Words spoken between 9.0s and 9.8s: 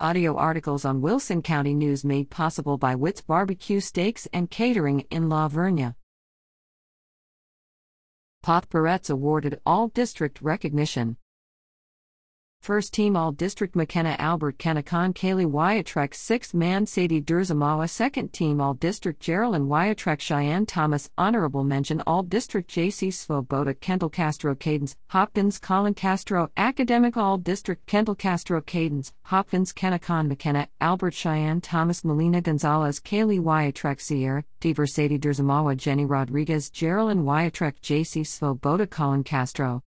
awarded